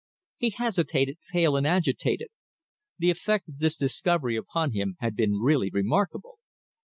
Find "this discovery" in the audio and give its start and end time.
3.59-4.35